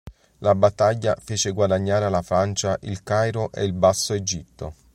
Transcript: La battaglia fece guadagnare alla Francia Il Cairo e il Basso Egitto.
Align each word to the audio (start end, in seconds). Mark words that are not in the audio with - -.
La 0.39 0.55
battaglia 0.55 1.15
fece 1.19 1.51
guadagnare 1.51 2.05
alla 2.05 2.23
Francia 2.23 2.75
Il 2.81 3.03
Cairo 3.03 3.51
e 3.51 3.63
il 3.63 3.73
Basso 3.73 4.15
Egitto. 4.15 4.73